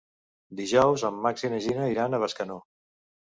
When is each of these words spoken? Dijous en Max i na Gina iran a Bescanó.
Dijous 0.59 1.03
en 1.09 1.19
Max 1.25 1.45
i 1.45 1.51
na 1.55 1.59
Gina 1.67 1.91
iran 1.93 2.19
a 2.19 2.21
Bescanó. 2.25 2.59